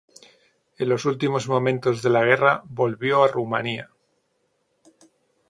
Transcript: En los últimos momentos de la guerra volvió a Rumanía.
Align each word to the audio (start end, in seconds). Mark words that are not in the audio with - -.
En 0.79 0.89
los 0.89 1.05
últimos 1.05 1.47
momentos 1.47 2.01
de 2.01 2.09
la 2.09 2.23
guerra 2.23 2.63
volvió 2.65 3.23
a 3.23 3.27
Rumanía. 3.27 3.91